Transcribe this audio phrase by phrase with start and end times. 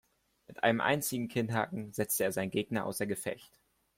[0.47, 3.59] Mit einem einzigen Kinnhaken setzte er seinen Gegner außer Gefecht.